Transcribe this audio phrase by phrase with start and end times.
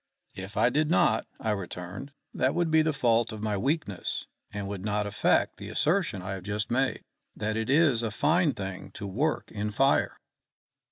[0.33, 4.67] "If I did not," I returned, "that would be the fault of my weakness, and
[4.67, 7.03] would not affect the assertion I have just made,
[7.35, 10.17] that it is a fine thing to work in fire."